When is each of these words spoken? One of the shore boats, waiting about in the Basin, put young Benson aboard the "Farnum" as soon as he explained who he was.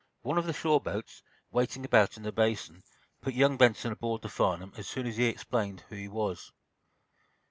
One 0.23 0.39
of 0.39 0.47
the 0.47 0.53
shore 0.53 0.81
boats, 0.81 1.21
waiting 1.51 1.85
about 1.85 2.17
in 2.17 2.23
the 2.23 2.31
Basin, 2.31 2.81
put 3.21 3.35
young 3.35 3.55
Benson 3.55 3.91
aboard 3.91 4.23
the 4.23 4.29
"Farnum" 4.29 4.73
as 4.75 4.87
soon 4.87 5.05
as 5.05 5.17
he 5.17 5.25
explained 5.25 5.81
who 5.89 5.95
he 5.95 6.07
was. 6.07 6.51